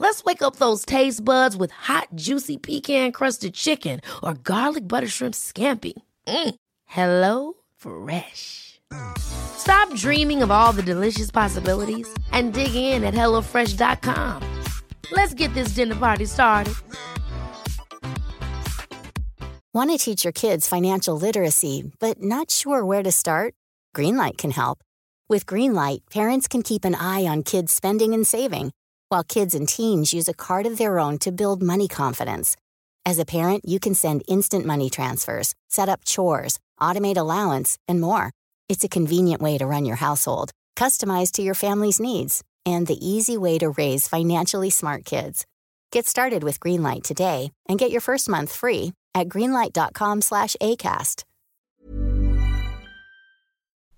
[0.00, 5.06] Let's wake up those taste buds with hot, juicy pecan crusted chicken or garlic butter
[5.06, 5.92] shrimp scampi.
[6.26, 6.54] Mm.
[6.86, 8.80] Hello Fresh.
[9.18, 14.42] Stop dreaming of all the delicious possibilities and dig in at HelloFresh.com.
[15.12, 16.74] Let's get this dinner party started.
[19.74, 23.52] Want to teach your kids financial literacy, but not sure where to start?
[23.94, 24.78] Greenlight can help.
[25.28, 28.72] With Greenlight, parents can keep an eye on kids' spending and saving,
[29.10, 32.56] while kids and teens use a card of their own to build money confidence.
[33.04, 38.00] As a parent, you can send instant money transfers, set up chores, automate allowance, and
[38.00, 38.30] more.
[38.68, 43.04] It's a convenient way to run your household, customized to your family's needs, and the
[43.04, 45.44] easy way to raise financially smart kids.
[45.90, 51.24] Get started with Greenlight today and get your first month free at greenlight.com/acast.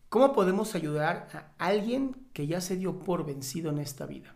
[0.08, 4.34] ¿Cómo podemos ayudar a alguien que ya se dio por vencido en esta vida?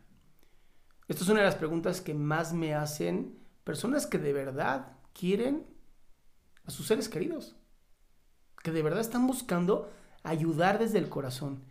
[1.08, 5.66] Esta es una de las preguntas que más me hacen personas que de verdad quieren
[6.64, 7.56] a sus seres queridos,
[8.62, 9.90] que de verdad están buscando
[10.22, 11.64] ayudar desde el corazón.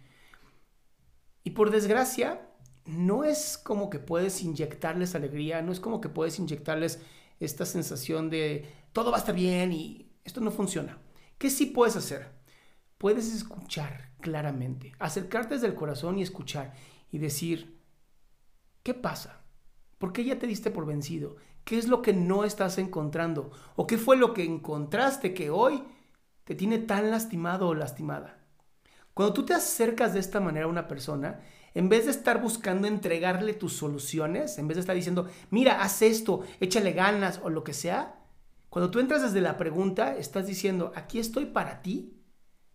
[1.43, 2.49] Y por desgracia,
[2.85, 7.01] no es como que puedes inyectarles alegría, no es como que puedes inyectarles
[7.39, 10.97] esta sensación de todo va a estar bien y esto no funciona.
[11.37, 12.35] ¿Qué sí puedes hacer?
[12.97, 16.73] puedes escuchar claramente, acercarte desde el corazón y escuchar
[17.11, 17.74] y decir,
[18.85, 19.41] ¿qué pasa?
[19.97, 21.37] ¿Por qué ya te diste por vencido?
[21.63, 23.51] ¿Qué es lo que no estás encontrando?
[23.75, 25.83] ¿O qué fue lo que encontraste que hoy
[26.43, 28.37] te tiene tan lastimado o lastimada?
[29.15, 31.41] Cuando tú te acercas de esta manera a una persona,
[31.73, 36.03] en vez de estar buscando entregarle tus soluciones, en vez de estar diciendo, mira, haz
[36.03, 38.19] esto, échale ganas o lo que sea,
[38.69, 42.21] cuando tú entras desde la pregunta, estás diciendo, aquí estoy para ti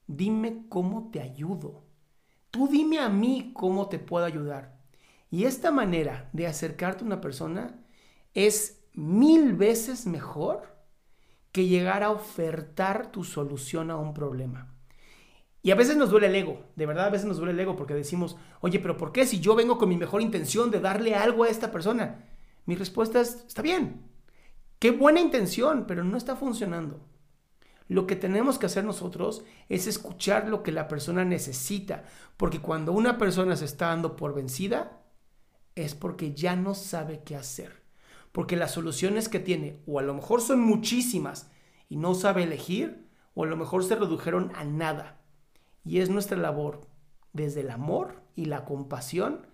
[0.09, 1.85] dime cómo te ayudo.
[2.51, 4.80] Tú dime a mí cómo te puedo ayudar.
[5.31, 7.79] Y esta manera de acercarte a una persona
[8.35, 10.77] es mil veces mejor
[11.53, 14.75] que llegar a ofertar tu solución a un problema.
[15.63, 17.77] Y a veces nos duele el ego, de verdad a veces nos duele el ego
[17.77, 21.15] porque decimos, oye, pero ¿por qué si yo vengo con mi mejor intención de darle
[21.15, 22.25] algo a esta persona?
[22.65, 24.11] Mi respuesta es, está bien,
[24.79, 27.07] qué buena intención, pero no está funcionando.
[27.89, 32.05] Lo que tenemos que hacer nosotros es escuchar lo que la persona necesita,
[32.37, 35.00] porque cuando una persona se está dando por vencida,
[35.75, 37.83] es porque ya no sabe qué hacer.
[38.33, 41.51] Porque las soluciones que tiene, o a lo mejor son muchísimas
[41.89, 45.21] y no sabe elegir, o a lo mejor se redujeron a nada.
[45.85, 46.87] Y es nuestra labor,
[47.33, 49.47] desde el amor y la compasión,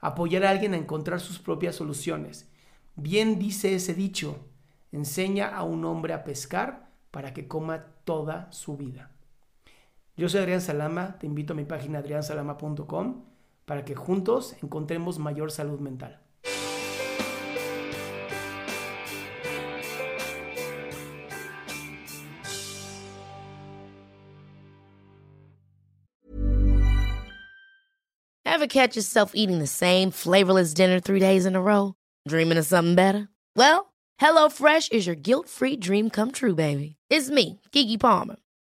[0.00, 2.48] apoyar a alguien a encontrar sus propias soluciones.
[2.96, 4.38] Bien dice ese dicho,
[4.92, 9.10] enseña a un hombre a pescar para que coma toda su vida.
[10.16, 13.31] Yo soy Adrián Salama, te invito a mi página adriansalama.com
[13.64, 16.18] para que juntos encontremos mayor salud mental.
[28.44, 31.94] Ever catch yourself eating the same flavorless dinner three days in a row?
[32.28, 33.28] Dreaming of something better?
[33.56, 36.96] Well, HelloFresh is your guilt-free dream come true, baby.
[37.08, 38.36] It's me, Gigi Palmer.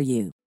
[0.00, 0.39] for you.